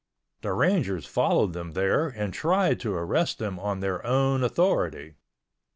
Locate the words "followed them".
1.05-1.73